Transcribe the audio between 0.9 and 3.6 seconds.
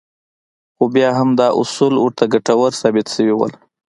بيا هم دا اصول ورته ګټور ثابت شوي وو.